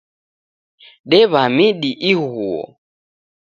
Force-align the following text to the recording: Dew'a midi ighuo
Dew'a 1.09 1.43
midi 1.55 1.91
ighuo 2.09 2.59